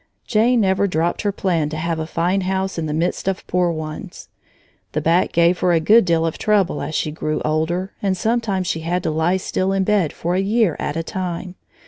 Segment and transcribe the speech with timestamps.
[0.25, 3.69] Jane never dropped her plan to have a fine house in the midst of poor
[3.69, 4.29] ones.
[4.93, 8.65] The back gave her a good deal of trouble as she grew older, and sometimes
[8.65, 11.53] she had to lie still in bed for a year at a time.